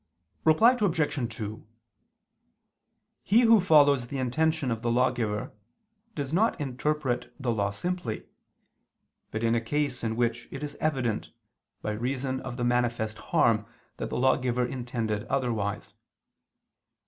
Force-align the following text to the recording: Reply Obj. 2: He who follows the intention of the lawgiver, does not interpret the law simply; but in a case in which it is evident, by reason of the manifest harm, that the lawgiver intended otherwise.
Reply 0.43 0.75
Obj. 0.81 1.35
2: 1.37 1.63
He 3.21 3.41
who 3.41 3.61
follows 3.61 4.07
the 4.07 4.17
intention 4.17 4.71
of 4.71 4.81
the 4.81 4.89
lawgiver, 4.89 5.51
does 6.15 6.33
not 6.33 6.59
interpret 6.59 7.31
the 7.39 7.51
law 7.51 7.69
simply; 7.69 8.25
but 9.29 9.43
in 9.43 9.53
a 9.53 9.61
case 9.61 10.03
in 10.03 10.15
which 10.15 10.47
it 10.49 10.63
is 10.63 10.73
evident, 10.81 11.31
by 11.83 11.91
reason 11.91 12.39
of 12.41 12.57
the 12.57 12.63
manifest 12.63 13.19
harm, 13.29 13.67
that 13.97 14.09
the 14.09 14.17
lawgiver 14.17 14.65
intended 14.65 15.25
otherwise. 15.25 15.93